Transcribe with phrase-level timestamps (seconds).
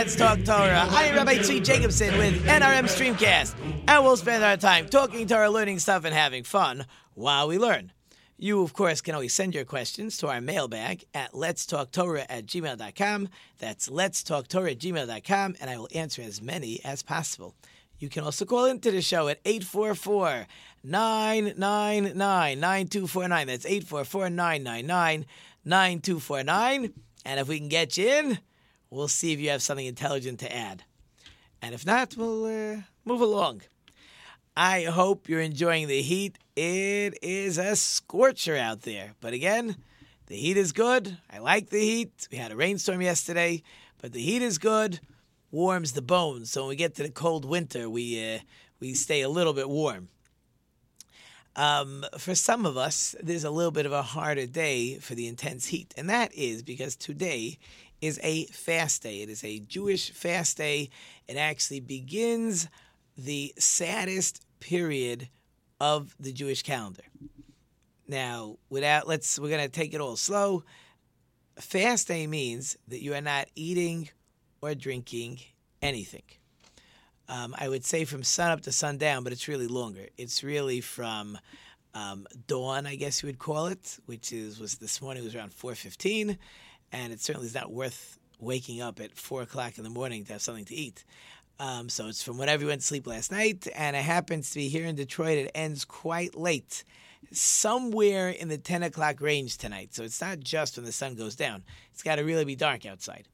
[0.00, 0.86] Let's Talk Torah.
[0.88, 3.54] I am Rabbi Tzvi Jacobson with NRM Streamcast,
[3.86, 7.92] and we'll spend our time talking Torah, learning stuff, and having fun while we learn.
[8.38, 13.28] You, of course, can always send your questions to our mailbag at letstalktorah at gmail.com.
[13.58, 17.54] That's let's letstalktorah at gmail.com, and I will answer as many as possible.
[17.98, 20.46] You can also call into the show at 844
[20.82, 22.18] 999
[22.58, 23.46] 9249.
[23.46, 25.26] That's 844 999
[25.66, 26.94] 9249.
[27.26, 28.38] And if we can get you in,
[28.90, 30.84] we'll see if you have something intelligent to add.
[31.62, 33.62] And if not, we'll uh, move along.
[34.56, 36.38] I hope you're enjoying the heat.
[36.56, 39.14] It is a scorcher out there.
[39.20, 39.76] But again,
[40.26, 41.18] the heat is good.
[41.30, 42.28] I like the heat.
[42.30, 43.62] We had a rainstorm yesterday,
[44.00, 45.00] but the heat is good.
[45.50, 46.50] Warms the bones.
[46.50, 48.38] So when we get to the cold winter, we uh,
[48.80, 50.08] we stay a little bit warm.
[51.56, 55.26] Um, for some of us, there's a little bit of a harder day for the
[55.26, 57.58] intense heat, and that is because today
[58.00, 59.22] is a fast day.
[59.22, 60.90] It is a Jewish fast day.
[61.28, 62.68] It actually begins
[63.16, 65.28] the saddest period
[65.80, 67.04] of the Jewish calendar.
[68.06, 70.64] Now, without let's we're going to take it all slow.
[71.58, 74.08] Fast day means that you are not eating
[74.62, 75.40] or drinking
[75.82, 76.22] anything.
[77.28, 80.06] Um, I would say from sun up to sundown, but it's really longer.
[80.16, 81.38] It's really from
[81.94, 85.52] um, dawn, I guess you would call it, which is was this morning was around
[85.52, 86.38] four fifteen,
[86.92, 90.32] and it certainly is not worth waking up at four o'clock in the morning to
[90.32, 91.04] have something to eat.
[91.58, 94.56] Um, so it's from whenever you went to sleep last night, and it happens to
[94.56, 95.36] be here in Detroit.
[95.36, 96.84] It ends quite late,
[97.32, 99.94] somewhere in the ten o'clock range tonight.
[99.94, 101.62] So it's not just when the sun goes down.
[101.92, 103.28] It's got to really be dark outside.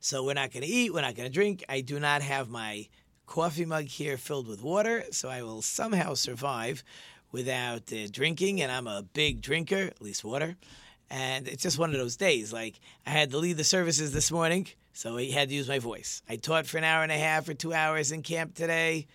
[0.00, 1.64] So we're not going to eat, we're not going to drink.
[1.68, 2.88] I do not have my
[3.26, 6.82] coffee mug here filled with water, so I will somehow survive
[7.30, 8.62] without uh, drinking.
[8.62, 10.56] And I'm a big drinker, at least water.
[11.10, 12.52] And it's just one of those days.
[12.52, 15.78] Like I had to lead the services this morning, so I had to use my
[15.78, 16.22] voice.
[16.28, 19.06] I taught for an hour and a half or two hours in camp today,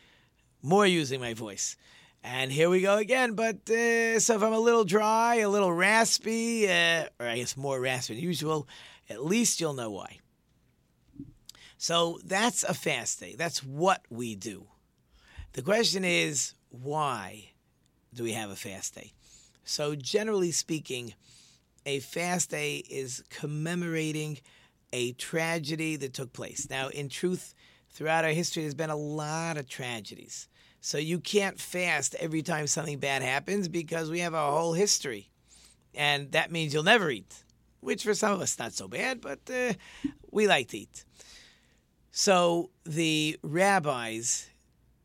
[0.61, 1.75] more using my voice.
[2.23, 3.33] And here we go again.
[3.33, 7.57] But uh, so if I'm a little dry, a little raspy, uh, or I guess
[7.57, 8.67] more raspy than usual,
[9.09, 10.19] at least you'll know why.
[11.77, 13.35] So that's a fast day.
[13.35, 14.67] That's what we do.
[15.53, 17.49] The question is, why
[18.13, 19.13] do we have a fast day?
[19.63, 21.13] So, generally speaking,
[21.85, 24.39] a fast day is commemorating
[24.93, 26.67] a tragedy that took place.
[26.69, 27.53] Now, in truth,
[27.89, 30.47] throughout our history, there's been a lot of tragedies.
[30.81, 35.29] So, you can't fast every time something bad happens because we have a whole history.
[35.93, 37.43] And that means you'll never eat,
[37.81, 39.73] which for some of us, not so bad, but uh,
[40.31, 41.05] we like to eat.
[42.11, 44.49] So the rabbis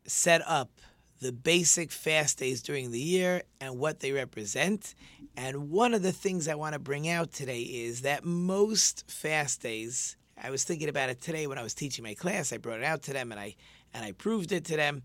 [0.06, 0.75] set up
[1.20, 4.94] the basic fast days during the year and what they represent.
[5.36, 9.62] And one of the things I want to bring out today is that most fast
[9.62, 12.52] days, I was thinking about it today when I was teaching my class.
[12.52, 13.56] I brought it out to them and I
[13.94, 15.02] and I proved it to them.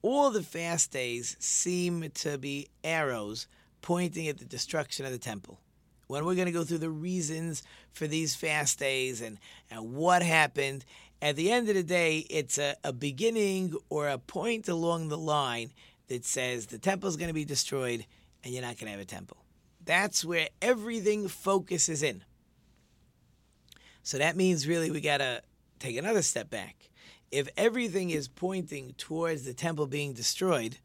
[0.00, 3.46] All the fast days seem to be arrows
[3.82, 5.60] pointing at the destruction of the temple
[6.08, 7.62] when we're going to go through the reasons
[7.92, 9.38] for these fast days and,
[9.70, 10.84] and what happened.
[11.20, 15.18] At the end of the day, it's a, a beginning or a point along the
[15.18, 15.72] line
[16.06, 18.06] that says the temple is going to be destroyed
[18.44, 19.38] and you're not going to have a temple.
[19.84, 22.24] That's where everything focuses in.
[24.02, 25.42] So that means really we got to
[25.80, 26.90] take another step back.
[27.30, 30.78] If everything is pointing towards the temple being destroyed,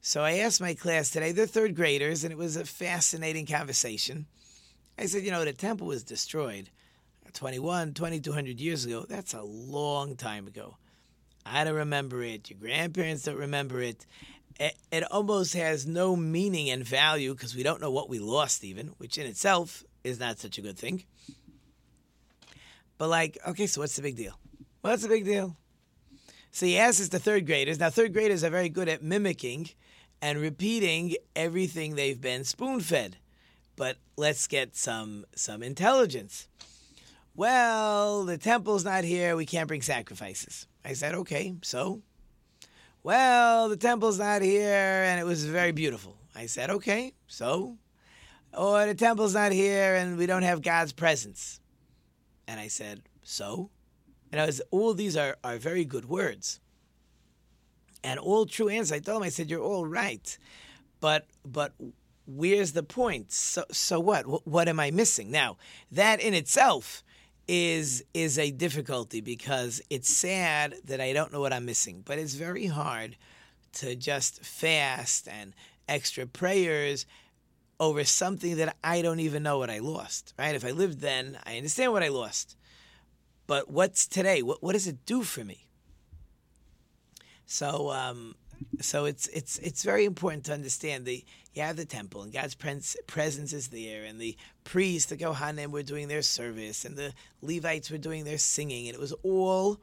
[0.00, 4.26] so I asked my class today, they're third graders, and it was a fascinating conversation.
[4.98, 6.70] I said, you know, the temple was destroyed
[7.34, 9.04] 21, 2200 years ago.
[9.08, 10.76] That's a long time ago.
[11.44, 12.50] I don't remember it.
[12.50, 14.06] Your grandparents don't remember it.
[14.60, 18.64] It, it almost has no meaning and value because we don't know what we lost,
[18.64, 21.04] even, which in itself is not such a good thing.
[22.98, 24.38] But, like, okay, so what's the big deal?
[24.82, 25.56] What's the big deal?
[26.50, 27.80] So he asks the third graders.
[27.80, 29.70] Now, third graders are very good at mimicking
[30.20, 33.16] and repeating everything they've been spoon fed
[33.76, 36.48] but let's get some some intelligence.
[37.34, 39.36] Well, the temple's not here.
[39.36, 40.66] We can't bring sacrifices.
[40.84, 42.02] I said, okay, so?
[43.02, 46.16] Well, the temple's not here, and it was very beautiful.
[46.34, 47.78] I said, okay, so?
[48.56, 51.60] Or the temple's not here, and we don't have God's presence.
[52.46, 53.70] And I said, so?
[54.30, 56.60] And I was, all these are, are very good words.
[58.04, 58.92] And all true answers.
[58.92, 60.36] I told him, I said, you're all right.
[61.00, 61.72] But, but
[62.26, 63.32] where's the point?
[63.32, 64.26] So, so what?
[64.26, 64.46] what?
[64.46, 65.30] What am I missing?
[65.30, 65.56] Now,
[65.90, 67.02] that in itself
[67.48, 72.18] is is a difficulty because it's sad that I don't know what I'm missing, but
[72.18, 73.16] it's very hard
[73.74, 75.54] to just fast and
[75.88, 77.06] extra prayers
[77.80, 80.34] over something that I don't even know what I lost.
[80.38, 80.54] Right?
[80.54, 82.56] If I lived then, I understand what I lost.
[83.46, 84.42] But what's today?
[84.42, 85.66] What what does it do for me?
[87.46, 88.34] So um,
[88.80, 91.24] so it's it's it's very important to understand the
[91.54, 95.82] you have the temple and God's presence is there, and the priests, the Kohanim, were
[95.82, 97.12] doing their service, and the
[97.42, 99.78] Levites were doing their singing, and it was all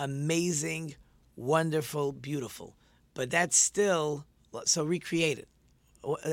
[0.00, 0.96] amazing,
[1.36, 2.74] wonderful, beautiful.
[3.14, 4.24] But that's still
[4.64, 5.48] so recreate it.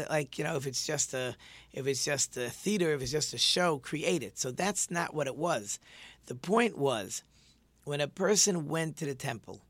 [0.10, 1.36] Like you know, if it's just a
[1.74, 4.38] if it's just a theater, if it's just a show, create it.
[4.38, 5.80] So that's not what it was.
[6.26, 7.24] The point was
[7.84, 9.62] when a person went to the temple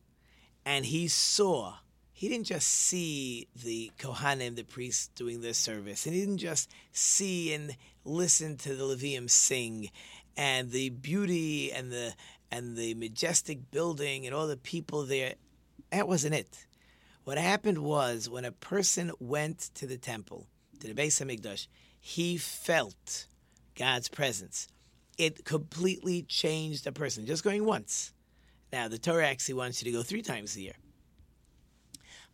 [0.65, 1.75] and he saw
[2.21, 6.69] he didn't just see the Kohanim, the priests, doing their service, and he didn't just
[6.91, 7.75] see and
[8.05, 9.89] listen to the Leviim sing,
[10.37, 12.13] and the beauty and the
[12.51, 15.33] and the majestic building and all the people there.
[15.91, 16.67] That wasn't it.
[17.23, 20.45] What happened was when a person went to the temple,
[20.79, 21.65] to the Beis Hamikdash,
[21.99, 23.25] he felt
[23.73, 24.67] God's presence.
[25.17, 27.25] It completely changed a person.
[27.25, 28.13] Just going once.
[28.71, 30.75] Now the Torah actually wants you to go three times a year.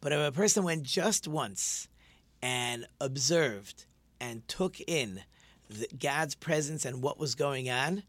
[0.02, 1.88] But if a person went just once
[2.42, 3.86] and observed
[4.20, 5.22] and took in
[5.70, 8.04] the, God's presence and what was going on,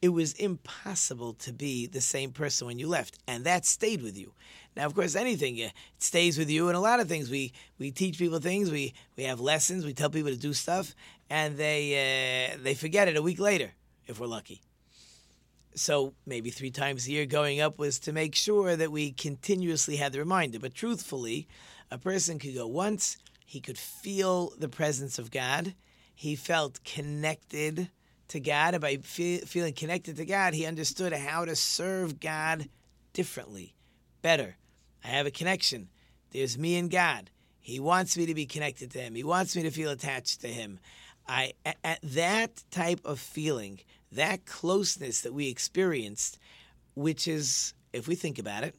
[0.00, 4.18] it was impossible to be the same person when you left, and that stayed with
[4.18, 4.32] you.
[4.76, 5.68] Now, of course, anything uh,
[5.98, 8.70] stays with you, and a lot of things we we teach people things.
[8.70, 9.84] We we have lessons.
[9.84, 10.94] We tell people to do stuff,
[11.30, 13.70] and they uh, they forget it a week later
[14.08, 14.60] if we're lucky.
[15.74, 19.96] So maybe three times a year going up was to make sure that we continuously
[19.96, 20.58] had the reminder.
[20.58, 21.48] But truthfully,
[21.90, 25.74] a person could go once, he could feel the presence of God,
[26.14, 27.90] he felt connected
[28.28, 32.68] to God, and by fe- feeling connected to God, he understood how to serve God
[33.12, 33.74] differently,
[34.22, 34.56] better.
[35.04, 35.88] I have a connection.
[36.30, 37.30] There's me and God.
[37.60, 39.14] He wants me to be connected to Him.
[39.14, 40.80] He wants me to feel attached to Him.
[41.28, 43.80] I at, at that type of feeling,
[44.12, 46.38] that closeness that we experienced,
[46.94, 48.74] which is, if we think about it,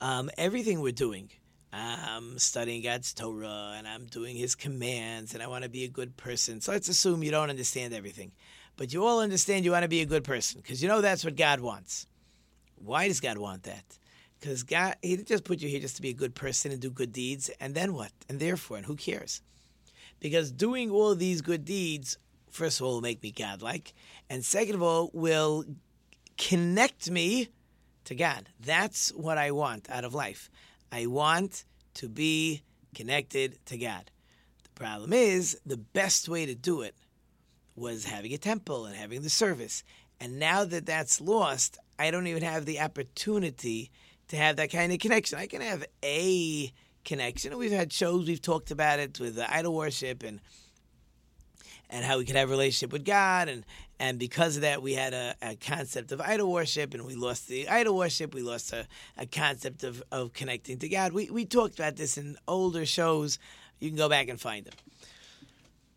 [0.00, 1.30] um, everything we're doing.
[1.72, 5.88] I'm studying God's Torah and I'm doing His commands and I want to be a
[5.88, 6.60] good person.
[6.60, 8.32] So let's assume you don't understand everything.
[8.76, 11.24] But you all understand you want to be a good person because you know that's
[11.24, 12.06] what God wants.
[12.76, 13.84] Why does God want that?
[14.40, 16.80] Because God, He didn't just put you here just to be a good person and
[16.80, 18.10] do good deeds, and then what?
[18.28, 19.42] And therefore, and who cares?
[20.18, 22.16] Because doing all these good deeds,
[22.50, 23.92] first of all, will make me godlike,
[24.28, 25.64] and second of all, will
[26.36, 27.48] connect me
[28.04, 28.48] to God.
[28.58, 30.50] That's what I want out of life.
[30.90, 31.64] I want
[31.94, 32.62] to be
[32.94, 34.10] connected to God.
[34.62, 36.94] The problem is, the best way to do it
[37.76, 39.84] was having a temple and having the service.
[40.18, 43.90] And now that that's lost, I don't even have the opportunity
[44.28, 45.38] to have that kind of connection.
[45.38, 46.72] I can have a
[47.04, 47.56] connection.
[47.58, 50.40] We've had shows, we've talked about it with idol worship and
[51.90, 53.64] and how we could have a relationship with God and
[53.98, 57.48] and because of that we had a, a concept of idol worship and we lost
[57.48, 58.86] the idol worship, we lost a,
[59.18, 61.12] a concept of, of connecting to God.
[61.12, 63.38] We we talked about this in older shows.
[63.78, 64.74] You can go back and find them.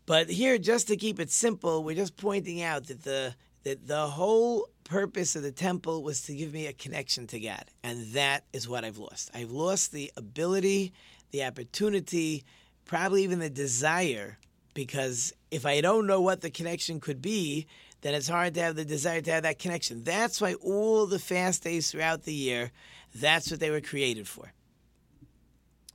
[0.06, 4.06] But here, just to keep it simple, we're just pointing out that the that the
[4.06, 7.64] whole purpose of the temple was to give me a connection to God.
[7.82, 9.30] And that is what I've lost.
[9.34, 10.92] I've lost the ability,
[11.30, 12.44] the opportunity,
[12.84, 14.38] probably even the desire,
[14.74, 17.66] because if I don't know what the connection could be,
[18.00, 20.02] then it's hard to have the desire to have that connection.
[20.02, 22.72] That's why all the fast days throughout the year,
[23.14, 24.52] that's what they were created for.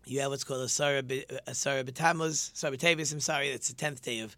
[0.06, 4.36] You have what's called Asara B'Tammuz, Sarah I'm sorry, that's the 10th day of,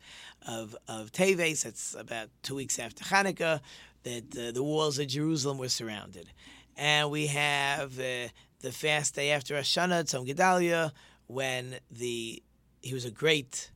[0.48, 1.64] of, of Teves.
[1.64, 3.62] That's about two weeks after Hanukkah
[4.04, 6.28] that uh, the walls of Jerusalem were surrounded.
[6.76, 8.30] And we have uh,
[8.62, 10.92] the fast day after Hashanah, Tzom Gedalia,
[11.28, 12.42] when the
[12.82, 13.71] he was a great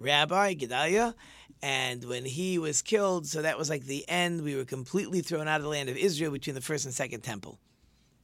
[0.00, 1.14] rabbi, Gedalia,
[1.62, 4.42] and when he was killed, so that was like the end.
[4.42, 7.20] We were completely thrown out of the land of Israel between the first and second
[7.20, 7.58] temple.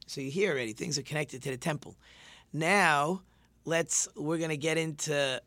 [0.07, 1.95] So you hear already, things are connected to the temple.
[2.51, 3.21] Now,
[3.65, 5.41] let's we're going to get into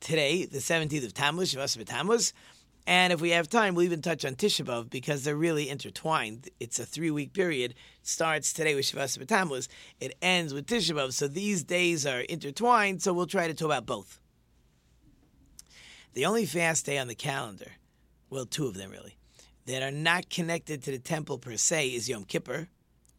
[0.00, 2.32] today, the 17th of Tammuz, Shavas Tammuz,
[2.86, 6.48] and if we have time, we'll even touch on Tisha B'Av because they're really intertwined.
[6.60, 7.72] It's a three week period.
[7.72, 7.76] It
[8.06, 9.66] starts today with Shavas B'Tammuz.
[9.98, 11.12] It ends with Tisha B'Av.
[11.12, 14.20] So these days are intertwined, so we'll try to talk about both.
[16.16, 17.72] The only fast day on the calendar,
[18.30, 19.18] well, two of them really,
[19.66, 22.68] that are not connected to the temple per se is Yom Kippur,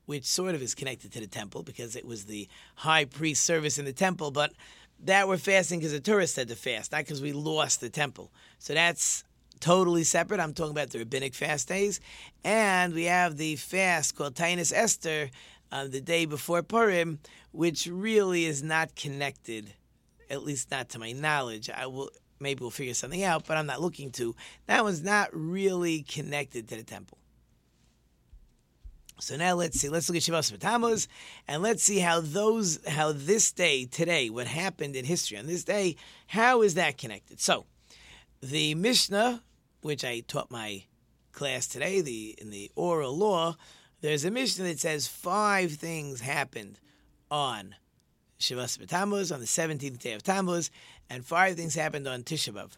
[0.07, 3.77] which sort of is connected to the temple because it was the high priest service
[3.77, 4.51] in the temple, but
[4.99, 8.31] that we're fasting because the tourists said to fast, not because we lost the temple.
[8.57, 9.23] So that's
[9.59, 10.39] totally separate.
[10.39, 11.99] I'm talking about the rabbinic fast days.
[12.43, 15.29] And we have the fast called Taanis Esther,
[15.71, 17.19] uh, the day before Purim,
[17.51, 19.75] which really is not connected,
[20.31, 21.69] at least not to my knowledge.
[21.69, 24.35] I will maybe we'll figure something out, but I'm not looking to.
[24.67, 27.17] That one's not really connected to the temple.
[29.19, 29.89] So now let's see.
[29.89, 31.07] Let's look at Shavas Tammuz,
[31.47, 35.63] and let's see how those, how this day today, what happened in history on this
[35.63, 35.95] day,
[36.27, 37.39] how is that connected?
[37.39, 37.65] So,
[38.41, 39.41] the Mishnah,
[39.81, 40.83] which I taught my
[41.31, 43.55] class today, the in the oral law,
[44.01, 46.79] there's a Mishnah that says five things happened
[47.31, 47.73] on
[48.39, 50.69] Shavas Tammuz on the 17th day of Tammuz,
[51.09, 52.71] and five things happened on Tisha B'av.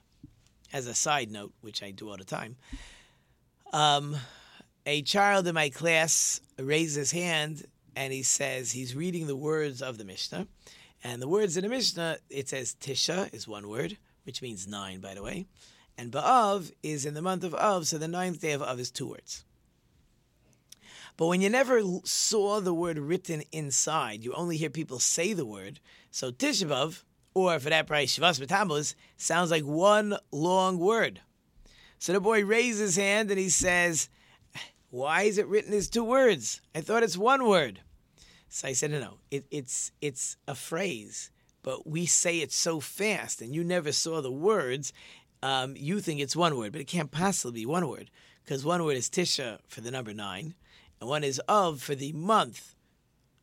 [0.71, 2.55] As a side note, which I do all the time.
[3.73, 4.15] Um,
[4.85, 9.81] a child in my class raised his hand and he says he's reading the words
[9.81, 10.47] of the Mishnah.
[11.03, 14.99] And the words in the Mishnah, it says Tisha is one word, which means nine,
[14.99, 15.47] by the way.
[15.97, 18.91] And Ba'av is in the month of Av, so the ninth day of Av is
[18.91, 19.43] two words.
[21.17, 25.45] But when you never saw the word written inside, you only hear people say the
[25.45, 25.79] word.
[26.11, 27.03] So Tisha B'av,
[27.47, 31.21] or for that price, Shavas B'Tammuz, sounds like one long word.
[31.97, 34.09] So the boy raises his hand and he says,
[34.89, 36.61] why is it written as two words?
[36.73, 37.81] I thought it's one word.
[38.47, 41.29] So I said, no, no, it, it's it's a phrase,
[41.61, 44.91] but we say it so fast, and you never saw the words.
[45.43, 48.09] Um, you think it's one word, but it can't possibly be one word
[48.43, 50.55] because one word is Tisha for the number nine,
[50.99, 52.75] and one is of for the month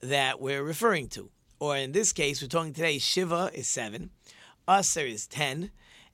[0.00, 1.30] that we're referring to.
[1.58, 2.98] Or in this case, we're talking today.
[2.98, 4.10] Shiva is seven,
[4.68, 5.70] Aser is ten,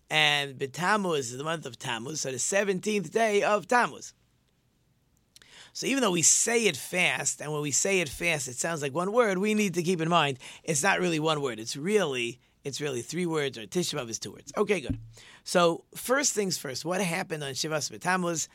[0.08, 4.14] and B'Tammuz is the month of Tammuz, so the seventeenth day of Tammuz.
[5.72, 8.82] So even though we say it fast, and when we say it fast, it sounds
[8.82, 11.58] like one word, we need to keep in mind it's not really one word.
[11.58, 14.52] It's really it's really three words, or Tisha is two words.
[14.56, 14.98] Okay, good.
[15.42, 18.46] So first things first, what happened on Shivas B'Tammuz?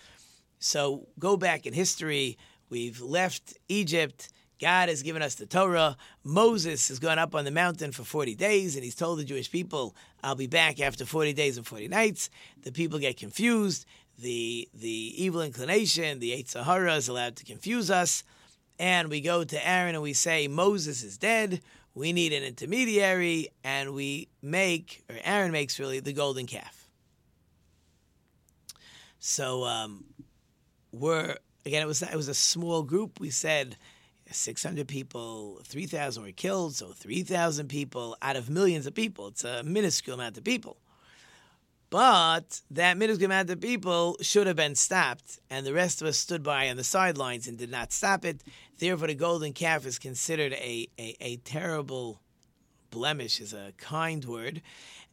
[0.60, 2.38] So go back in history.
[2.70, 4.29] We've left Egypt.
[4.59, 5.97] God has given us the Torah.
[6.23, 9.51] Moses has gone up on the mountain for 40 days and he's told the Jewish
[9.51, 12.29] people, I'll be back after 40 days and 40 nights.
[12.63, 13.85] The people get confused
[14.17, 18.23] the the evil inclination, the Yetzer Hara is allowed to confuse us,
[18.79, 21.61] and we go to Aaron and we say Moses is dead.
[21.93, 26.87] We need an intermediary, and we make, or Aaron makes really the golden calf.
[29.19, 30.05] So um,
[30.91, 31.35] we're
[31.65, 31.81] again.
[31.81, 33.19] It was it was a small group.
[33.19, 33.77] We said.
[34.31, 39.27] 600 people, 3,000 were killed, so 3,000 people out of millions of people.
[39.27, 40.77] It's a minuscule amount of people.
[41.89, 46.17] But that minuscule amount of people should have been stopped, and the rest of us
[46.17, 48.43] stood by on the sidelines and did not stop it.
[48.77, 52.19] Therefore, the golden calf is considered a, a, a terrible
[52.89, 54.62] blemish, is a kind word.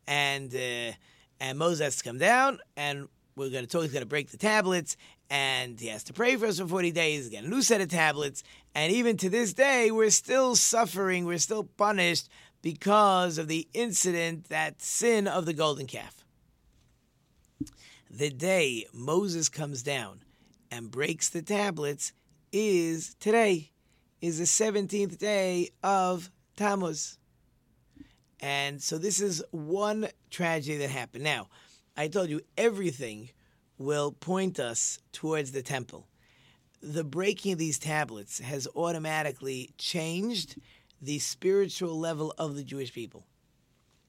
[0.07, 0.93] And, uh,
[1.41, 4.31] and Moses has to come down, and we're going to talk, he's going to break
[4.31, 4.97] the tablets,
[5.31, 7.89] and he has to pray for us for 40 days, get a new set of
[7.89, 8.43] tablets.
[8.75, 12.29] And even to this day, we're still suffering, we're still punished
[12.63, 16.25] because of the incident, that sin of the golden calf
[18.17, 20.21] the day Moses comes down
[20.71, 22.13] and breaks the tablets
[22.53, 23.73] is today,
[24.21, 27.19] is the 17th day of Tammuz.
[28.41, 31.25] And so this is one tragedy that happened.
[31.25, 31.49] Now,
[31.97, 33.31] I told you everything
[33.79, 36.07] will point us towards the temple.
[36.83, 40.57] The breaking of these tablets has automatically changed
[41.01, 43.27] the spiritual level of the Jewish people.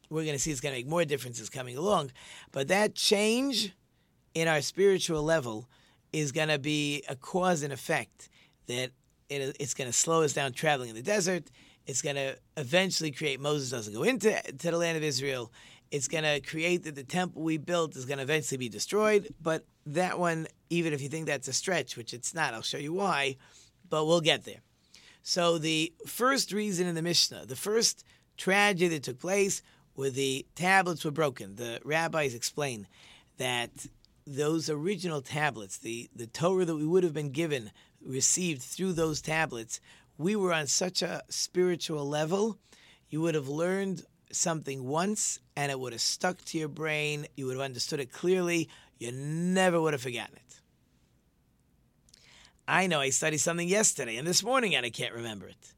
[0.10, 2.12] We're going to see it's going to make more differences coming along.
[2.52, 3.74] But that change
[4.34, 5.68] in our spiritual level
[6.14, 8.30] is going to be a cause and effect
[8.68, 8.92] that
[9.30, 11.44] it, it's going to slow us down traveling in the desert.
[11.88, 15.52] It's going to eventually create Moses doesn't go into to the land of Israel.
[15.96, 19.34] It's going to create that the temple we built is going to eventually be destroyed.
[19.42, 22.78] But that one, even if you think that's a stretch, which it's not, I'll show
[22.78, 23.38] you why,
[23.90, 24.60] but we'll get there.
[25.24, 28.04] So the first reason in the Mishnah, the first
[28.36, 29.62] tragedy that took place,
[29.94, 31.56] where the tablets were broken.
[31.56, 32.88] The rabbis explain
[33.38, 33.72] that
[34.28, 37.72] those original tablets, the, the Torah that we would have been given,
[38.06, 39.80] received through those tablets,
[40.18, 42.58] we were on such a spiritual level,
[43.10, 47.28] you would have learned something once and it would have stuck to your brain.
[47.36, 48.70] You would have understood it clearly.
[48.98, 50.60] You never would have forgotten it.
[52.68, 55.74] I know I studied something yesterday and this morning and I can't remember it.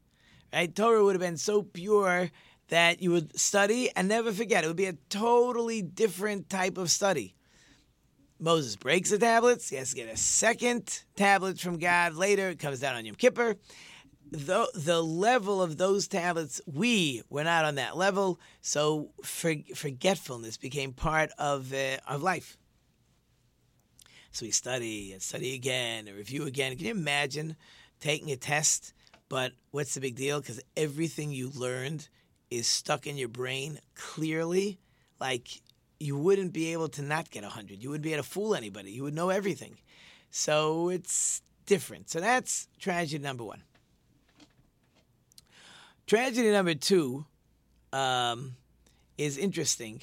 [0.52, 0.74] Right?
[0.74, 2.30] Torah would have been so pure
[2.68, 4.64] that you would study and never forget.
[4.64, 7.34] It would be a totally different type of study
[8.40, 9.68] Moses breaks the tablets.
[9.68, 12.50] He has to get a second tablet from God later.
[12.50, 13.56] It comes down on Yom Kippur.
[14.30, 18.38] The, the level of those tablets, we were not on that level.
[18.60, 22.58] So for, forgetfulness became part of, uh, of life.
[24.30, 26.76] So we study and study again and review again.
[26.76, 27.56] Can you imagine
[28.00, 28.92] taking a test?
[29.28, 30.40] But what's the big deal?
[30.40, 32.08] Because everything you learned
[32.50, 34.78] is stuck in your brain clearly.
[35.20, 35.48] Like
[35.98, 37.82] you wouldn't be able to not get 100.
[37.82, 38.90] You wouldn't be able to fool anybody.
[38.90, 39.78] You would know everything.
[40.30, 42.10] So it's different.
[42.10, 43.62] So that's tragedy number one.
[46.08, 47.26] Tragedy number two
[47.92, 48.56] um,
[49.18, 50.00] is interesting.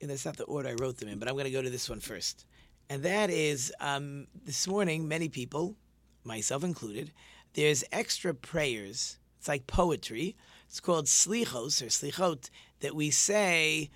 [0.00, 1.70] And that's not the order I wrote them in, but I'm going to go to
[1.70, 2.46] this one first.
[2.88, 5.74] And that is um, this morning, many people,
[6.22, 7.10] myself included,
[7.54, 9.18] there's extra prayers.
[9.40, 10.36] It's like poetry.
[10.68, 12.48] It's called slichos or slichot
[12.78, 13.90] that we say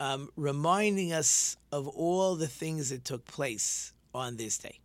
[0.00, 4.80] um, reminding us of all the things that took place on this day.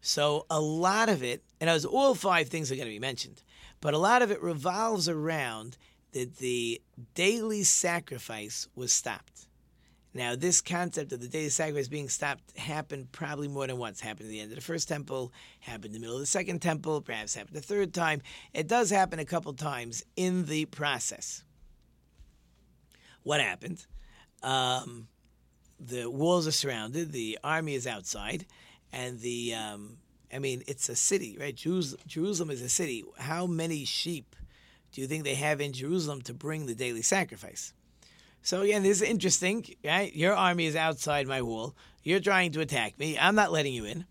[0.00, 3.40] So a lot of it, and as all five things are going to be mentioned,
[3.80, 5.76] but a lot of it revolves around
[6.12, 6.80] that the
[7.14, 9.46] daily sacrifice was stopped.
[10.16, 14.00] Now, this concept of the daily sacrifice being stopped happened probably more than once.
[14.00, 16.62] Happened at the end of the first temple, happened in the middle of the second
[16.62, 18.22] temple, perhaps happened the third time.
[18.52, 21.42] It does happen a couple times in the process.
[23.24, 23.84] What happened?
[24.40, 25.08] Um,
[25.80, 28.46] the walls are surrounded, the army is outside,
[28.92, 29.96] and the um,
[30.34, 31.54] I mean, it's a city, right?
[31.54, 33.04] Jerusalem is a city.
[33.18, 34.34] How many sheep
[34.92, 37.72] do you think they have in Jerusalem to bring the daily sacrifice?
[38.42, 40.14] So again, this is interesting, right?
[40.14, 41.74] Your army is outside my wall.
[42.02, 43.16] You're trying to attack me.
[43.18, 44.06] I'm not letting you in,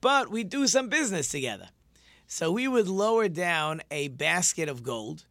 [0.00, 1.70] but we do some business together.
[2.26, 5.24] So we would lower down a basket of gold,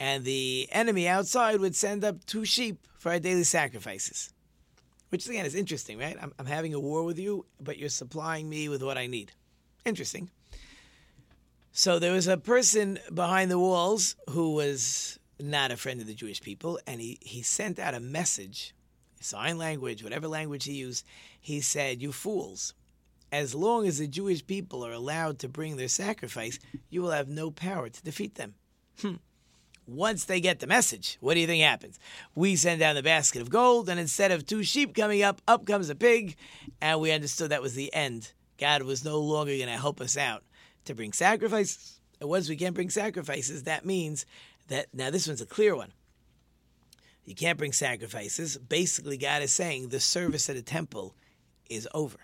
[0.00, 4.32] and the enemy outside would send up two sheep for our daily sacrifices.
[5.10, 6.16] Which again is interesting, right?
[6.20, 9.32] I'm, I'm having a war with you, but you're supplying me with what I need.
[9.84, 10.30] Interesting.
[11.72, 16.14] So there was a person behind the walls who was not a friend of the
[16.14, 18.74] Jewish people, and he, he sent out a message,
[19.20, 21.04] sign language, whatever language he used.
[21.40, 22.74] He said, You fools,
[23.32, 26.58] as long as the Jewish people are allowed to bring their sacrifice,
[26.90, 28.54] you will have no power to defeat them.
[29.00, 29.14] Hmm.
[29.88, 31.98] Once they get the message, what do you think happens?
[32.34, 35.66] We send down the basket of gold, and instead of two sheep coming up, up
[35.66, 36.36] comes a pig,
[36.80, 38.32] and we understood that was the end.
[38.62, 40.44] God was no longer going to help us out
[40.84, 41.98] to bring sacrifices.
[42.20, 44.24] And once we can't bring sacrifices, that means
[44.68, 45.90] that now this one's a clear one.
[47.24, 48.56] You can't bring sacrifices.
[48.56, 51.16] Basically, God is saying the service at the temple
[51.68, 52.18] is over.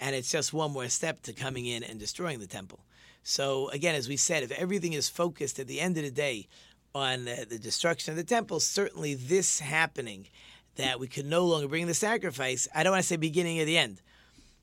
[0.00, 2.80] And it's just one more step to coming in and destroying the temple.
[3.22, 6.48] So, again, as we said, if everything is focused at the end of the day
[6.94, 10.28] on the destruction of the temple, certainly this happening
[10.76, 13.66] that we could no longer bring the sacrifice, I don't want to say beginning of
[13.66, 14.00] the end,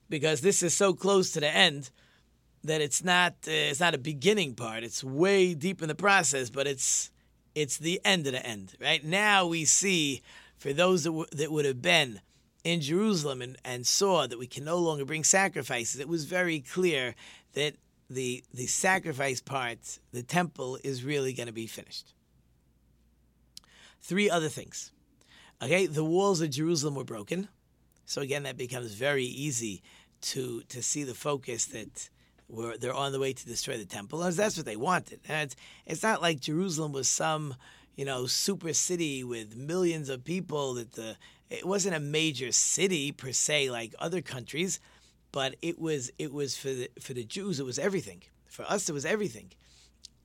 [0.09, 1.91] because this is so close to the end
[2.63, 4.83] that it's not uh, it's not a beginning part.
[4.83, 7.11] It's way deep in the process, but it's
[7.55, 8.75] it's the end of the end.
[8.81, 10.21] Right now, we see
[10.57, 12.21] for those that, w- that would have been
[12.63, 15.99] in Jerusalem and, and saw that we can no longer bring sacrifices.
[15.99, 17.15] It was very clear
[17.53, 17.75] that
[18.09, 22.13] the the sacrifice part, the temple, is really going to be finished.
[24.01, 24.91] Three other things.
[25.61, 27.49] Okay, the walls of Jerusalem were broken.
[28.05, 29.83] So again, that becomes very easy
[30.21, 32.09] to to see the focus that
[32.47, 34.19] we're, they're on the way to destroy the temple.
[34.19, 35.19] That's what they wanted.
[35.27, 35.55] And it's,
[35.85, 37.55] it's not like Jerusalem was some
[37.95, 40.75] you know super city with millions of people.
[40.75, 41.17] That the
[41.49, 44.79] it wasn't a major city per se like other countries
[45.31, 48.23] but it was it was for the for the Jews it was everything.
[48.47, 49.51] For us it was everything.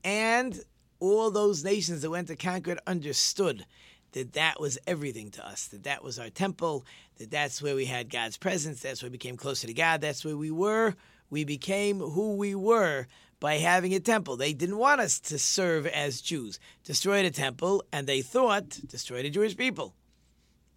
[0.03, 0.61] And
[1.01, 3.67] all those nations that went to conquer it understood
[4.13, 6.85] that that was everything to us, that that was our temple,
[7.19, 10.25] that that's where we had God's presence, that's where we became closer to God, that's
[10.25, 10.95] where we were.
[11.31, 13.07] We became who we were
[13.41, 14.37] by having a temple.
[14.37, 16.59] They didn't want us to serve as Jews.
[16.85, 19.95] Destroy the temple, and they thought, destroy the Jewish people.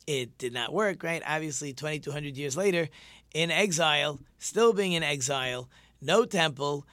[0.05, 1.21] It did not work, right?
[1.25, 2.87] Obviously, 2,200 years later,
[3.33, 5.69] in exile, still being in exile,
[6.01, 6.85] no temple,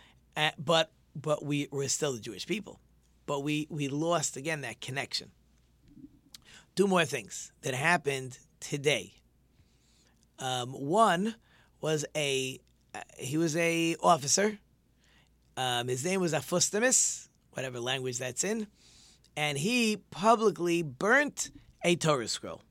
[0.59, 2.81] but but we were still the Jewish people.
[3.27, 5.31] But we we lost again that connection.
[6.75, 9.15] Two more things that happened today.
[10.39, 11.35] Um, one
[11.81, 12.59] was a
[12.95, 14.59] uh, he was a officer.
[15.57, 18.67] Um, his name was Apostomus, whatever language that's in,
[19.37, 21.51] and he publicly burnt
[21.83, 22.63] a Torah scroll.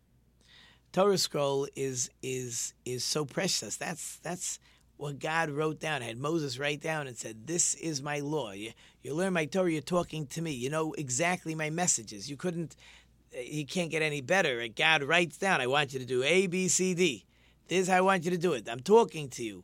[0.91, 3.77] Torah scroll is is is so precious.
[3.77, 4.59] That's that's
[4.97, 6.01] what God wrote down.
[6.01, 8.51] Had Moses write down and said, "This is my law.
[8.51, 8.71] You,
[9.01, 9.71] you learn my Torah.
[9.71, 10.51] You're talking to me.
[10.51, 12.29] You know exactly my messages.
[12.29, 12.75] You couldn't.
[13.33, 14.67] You can't get any better.
[14.67, 15.61] God writes down.
[15.61, 17.25] I want you to do A, B, C, D.
[17.67, 18.67] This is how I want you to do it.
[18.69, 19.63] I'm talking to you.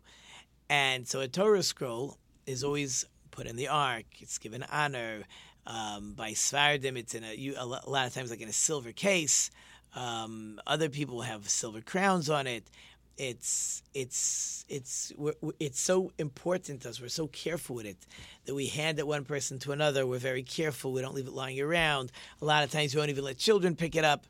[0.70, 4.06] And so a Torah scroll is always put in the ark.
[4.20, 5.24] It's given honor.
[5.68, 8.92] Um, by Sephardim, it's in a, you, a lot of times like in a silver
[8.92, 9.52] case.
[9.96, 12.70] Um, other people have silver crowns on it.
[13.18, 15.12] It's it's it's
[15.60, 17.02] it's so important to us.
[17.02, 17.98] We're so careful with it
[18.46, 20.08] that we hand it one person to another.
[20.08, 20.94] We're very careful.
[20.94, 22.14] We don't leave it lying around.
[22.42, 24.26] A lot of times we don't even let children pick it up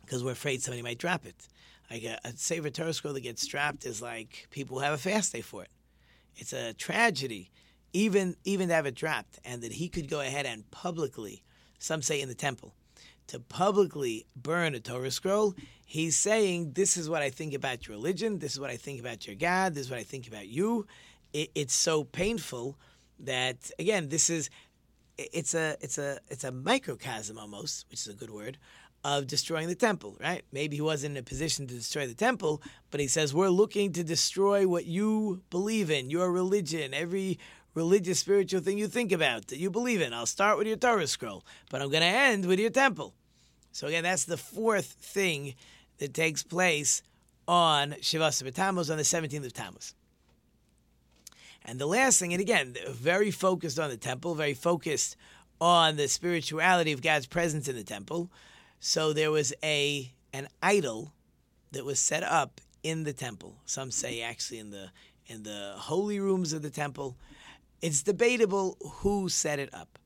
[0.00, 1.46] because we're afraid somebody might drop it.
[1.90, 5.32] Like a, a Sefer Torah scroll that gets dropped is like people have a fast
[5.32, 5.70] day for it.
[6.36, 7.50] It's a tragedy,
[7.92, 11.42] even even to have it dropped, and that he could go ahead and publicly,
[11.78, 12.74] some say in the temple,
[13.28, 17.96] to publicly burn a Torah scroll, he's saying, This is what I think about your
[17.96, 18.38] religion.
[18.38, 19.74] This is what I think about your God.
[19.74, 20.86] This is what I think about you.
[21.32, 22.76] It, it's so painful
[23.20, 24.50] that, again, this is.
[25.16, 28.58] It's a it's a it's a microcosm almost, which is a good word,
[29.04, 30.42] of destroying the temple, right?
[30.50, 33.92] Maybe he wasn't in a position to destroy the temple, but he says we're looking
[33.92, 37.38] to destroy what you believe in, your religion, every
[37.74, 40.14] religious, spiritual thing you think about, that you believe in.
[40.14, 43.14] I'll start with your Torah scroll, but I'm going to end with your temple.
[43.72, 45.54] So again, that's the fourth thing
[45.98, 47.02] that takes place
[47.46, 49.94] on Shavasa Tammuz on the 17th of Tammuz.
[51.66, 55.16] And the last thing, and again, very focused on the temple, very focused
[55.60, 58.30] on the spirituality of God's presence in the temple.
[58.86, 61.14] So there was a an idol
[61.72, 63.56] that was set up in the temple.
[63.64, 64.90] Some say actually in the
[65.26, 67.16] in the holy rooms of the temple.
[67.80, 69.98] It's debatable who set it up.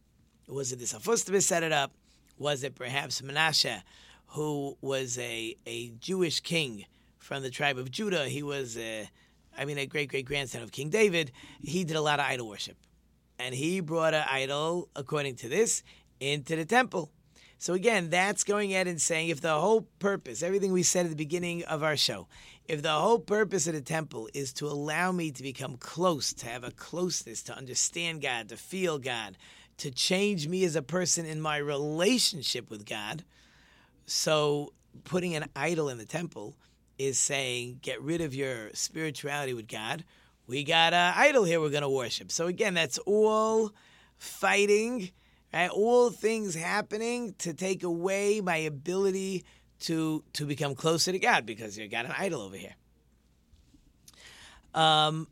[0.46, 1.90] Was it the Safustabis set it up?
[2.38, 3.82] Was it perhaps Menashe,
[4.28, 6.86] who was a, a Jewish king
[7.18, 8.28] from the tribe of Judah?
[8.28, 9.10] He was, a,
[9.58, 11.32] I mean, a great great grandson of King David.
[11.60, 12.76] He did a lot of idol worship.
[13.40, 15.82] And he brought an idol, according to this,
[16.20, 17.10] into the temple.
[17.58, 21.10] So again, that's going ahead and saying if the whole purpose, everything we said at
[21.10, 22.28] the beginning of our show,
[22.66, 26.46] if the whole purpose of the temple is to allow me to become close, to
[26.46, 29.36] have a closeness, to understand God, to feel God,
[29.78, 33.24] to change me as a person in my relationship with God,
[34.06, 34.72] so
[35.04, 36.56] putting an idol in the temple
[36.98, 40.04] is saying, get rid of your spirituality with God.
[40.46, 42.32] We got an idol here we're going to worship.
[42.32, 43.72] So again, that's all
[44.16, 45.10] fighting,
[45.52, 45.70] right?
[45.70, 49.44] all things happening to take away my ability
[49.80, 52.74] to to become closer to God because you got an idol over here.
[54.74, 55.28] Um,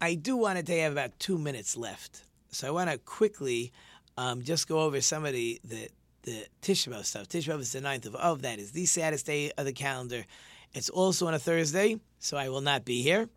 [0.00, 3.72] I do want to I have about two minutes left, so I want to quickly
[4.16, 5.88] um, just go over some of the the,
[6.22, 7.28] the Tisha B'av stuff.
[7.28, 8.42] Tisha B'av is the ninth of Av.
[8.42, 10.24] That is the saddest day of the calendar.
[10.74, 13.28] It's also on a Thursday, so I will not be here.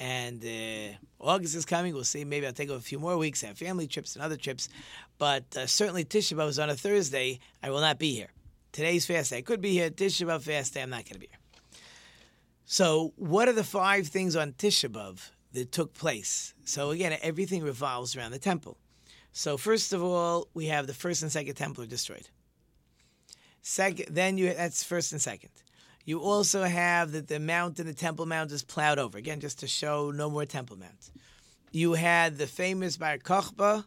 [0.00, 1.94] And uh, August is coming.
[1.94, 2.24] We'll see.
[2.24, 4.68] Maybe I'll take a few more weeks, have family trips and other trips.
[5.22, 7.38] But uh, certainly Tisha B'av is on a Thursday.
[7.62, 8.32] I will not be here.
[8.72, 9.36] Today's fast day.
[9.36, 9.88] I could be here.
[9.88, 10.82] Tisha B'av fast day.
[10.82, 11.78] I'm not going to be here.
[12.64, 16.54] So, what are the five things on Tisha B'av that took place?
[16.64, 18.78] So, again, everything revolves around the temple.
[19.30, 22.28] So, first of all, we have the first and second temple are destroyed.
[23.60, 25.52] Second, then you that's first and second.
[26.04, 29.68] You also have that the mountain, the Temple Mount, is plowed over again, just to
[29.68, 31.12] show no more Temple Mount.
[31.70, 33.84] You had the famous Bar Kokhba,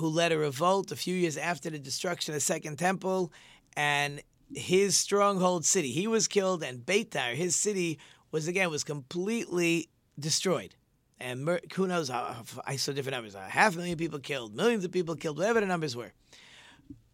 [0.00, 3.32] who led a revolt a few years after the destruction of the Second Temple,
[3.76, 4.22] and
[4.54, 5.92] his stronghold city.
[5.92, 7.98] He was killed, and Beitar, his city,
[8.32, 10.74] was again was completely destroyed.
[11.20, 12.10] And who knows?
[12.10, 15.66] I saw different numbers: half a million people killed, millions of people killed, whatever the
[15.66, 16.12] numbers were.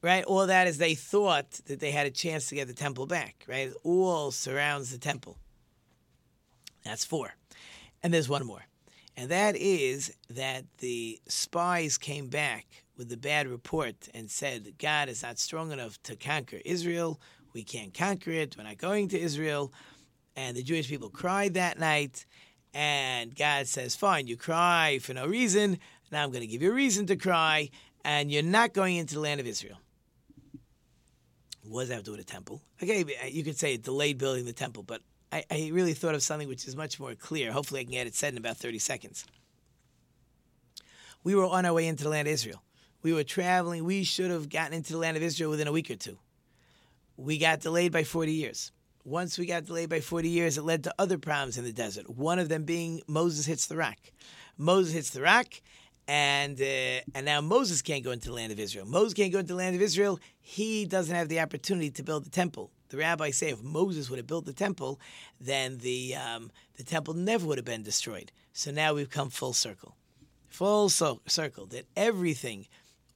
[0.01, 0.25] Right?
[0.25, 3.45] All that is they thought that they had a chance to get the temple back.
[3.49, 3.73] Right?
[3.83, 5.37] All surrounds the temple.
[6.85, 7.35] That's four,
[8.03, 8.65] and there's one more,
[9.17, 15.09] and that is that the spies came back with the bad report and said, God
[15.09, 17.21] is not strong enough to conquer Israel.
[17.55, 18.57] We can't conquer it.
[18.57, 19.73] We're not going to Israel.
[20.37, 22.27] And the Jewish people cried that night.
[22.75, 25.79] And God says, Fine, you cry for no reason.
[26.13, 27.71] Now I'm going to give you a reason to cry.
[28.05, 29.79] And you're not going into the land of Israel.
[31.65, 32.61] What does that have to do with a temple?
[32.83, 35.01] Okay, uh, you could say it delayed building the temple, but
[35.33, 37.53] I, I really thought of something which is much more clear.
[37.53, 39.27] Hopefully, I can get it said in about 30 seconds.
[41.25, 42.63] We were on our way into the land of Israel.
[43.03, 43.85] We were traveling.
[43.85, 46.19] We should have gotten into the land of Israel within a week or two.
[47.17, 48.73] We got delayed by 40 years.
[49.05, 52.11] Once we got delayed by 40 years, it led to other problems in the desert.
[52.11, 53.97] One of them being Moses hits the rock.
[54.59, 55.47] Moses hits the rock,
[56.09, 58.87] and uh, and now Moses can't go into the land of Israel.
[58.87, 60.19] Moses can't go into the land of Israel.
[60.41, 62.71] He doesn't have the opportunity to build the temple.
[62.89, 65.01] The rabbis say if Moses would have built the temple,
[65.41, 68.33] then the um, the temple never would have been destroyed.
[68.53, 69.97] So now we've come full circle,
[70.49, 72.67] full so- circle that everything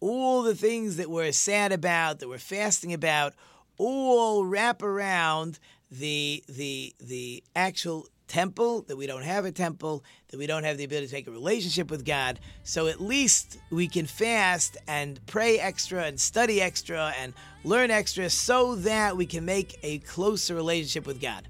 [0.01, 3.35] all the things that we're sad about, that we're fasting about,
[3.77, 5.59] all wrap around
[5.91, 10.79] the the the actual temple, that we don't have a temple, that we don't have
[10.79, 12.39] the ability to make a relationship with God.
[12.63, 18.31] So at least we can fast and pray extra and study extra and learn extra
[18.31, 21.49] so that we can make a closer relationship with God.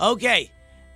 [0.00, 0.50] Okay,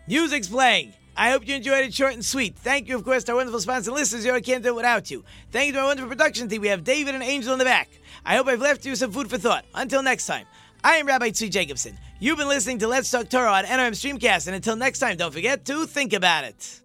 [0.07, 0.95] music's playing.
[1.19, 2.57] I hope you enjoyed it short and sweet.
[2.57, 4.25] Thank you, of course, to our wonderful sponsor listeners.
[4.25, 5.25] You know, I can't do it without you.
[5.51, 6.61] Thank you to our wonderful production team.
[6.61, 7.89] We have David and Angel in the back.
[8.25, 9.65] I hope I've left you some food for thought.
[9.75, 10.47] Until next time,
[10.87, 11.99] I am Rabbi Tzvi Jacobson.
[12.21, 15.33] You've been listening to Let's Talk Torah on NRM Streamcast, and until next time, don't
[15.33, 16.81] forget to think about it.